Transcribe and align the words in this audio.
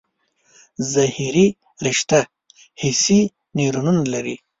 ظهري 0.91 1.47
رشته 1.87 2.19
حسي 2.81 3.19
نیورونونه 3.57 4.03
لري. 4.13 4.35